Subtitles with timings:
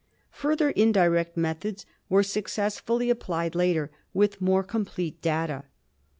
[0.31, 5.65] Further indirect methods were successfully applied later, with more complete data.